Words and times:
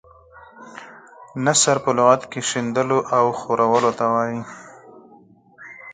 نثر 1.45 1.77
په 1.83 1.91
لغت 1.97 2.21
کې 2.31 2.39
شیندلو 2.49 2.99
او 3.17 3.25
خورولو 3.39 3.91
ته 3.99 4.05
وايي. 4.13 4.41